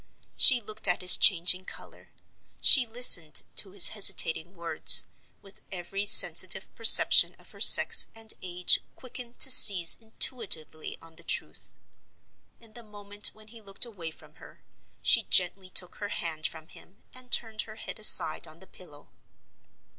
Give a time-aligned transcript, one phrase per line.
[0.35, 2.09] She looked at his changing color,
[2.59, 5.05] she listened to his hesitating words,
[5.43, 11.23] with every sensitive perception of her sex and age quickened to seize intuitively on the
[11.23, 11.75] truth.
[12.59, 14.63] In the moment when he looked away from her,
[15.03, 19.11] she gently took her hand from him, and turned her head aside on the pillow.